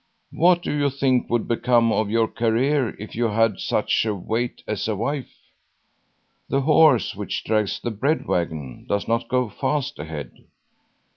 What 0.31 0.63
do 0.63 0.73
you 0.75 0.89
think 0.89 1.29
would 1.29 1.47
become 1.47 1.91
of 1.91 2.09
your 2.09 2.27
career 2.27 2.95
if 2.97 3.15
you 3.15 3.25
had 3.25 3.59
such 3.59 4.03
a 4.03 4.15
weight 4.15 4.63
as 4.67 4.87
a 4.87 4.95
wife? 4.95 5.31
The 6.49 6.61
horse 6.61 7.15
which 7.15 7.43
drags 7.43 7.79
the 7.79 7.91
bread 7.91 8.25
wagon 8.25 8.87
does 8.89 9.07
not 9.07 9.29
go 9.29 9.47
fast 9.47 9.99
ahead. 9.99 10.31